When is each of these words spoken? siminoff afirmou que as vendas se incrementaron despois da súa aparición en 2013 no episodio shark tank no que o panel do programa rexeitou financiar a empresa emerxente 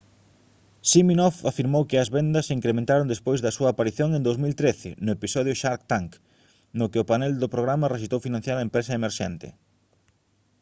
siminoff 0.91 1.37
afirmou 1.51 1.83
que 1.89 1.97
as 2.03 2.11
vendas 2.17 2.43
se 2.47 2.55
incrementaron 2.57 3.11
despois 3.13 3.39
da 3.41 3.55
súa 3.57 3.67
aparición 3.71 4.09
en 4.13 4.21
2013 4.29 4.89
no 5.05 5.11
episodio 5.17 5.57
shark 5.61 5.81
tank 5.91 6.11
no 6.77 6.89
que 6.91 7.01
o 7.03 7.07
panel 7.11 7.33
do 7.41 7.51
programa 7.55 7.91
rexeitou 7.93 8.19
financiar 8.27 8.57
a 8.57 8.65
empresa 8.67 8.97
emerxente 8.99 9.47